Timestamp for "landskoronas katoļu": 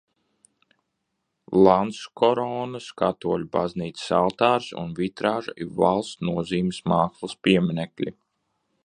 1.67-3.49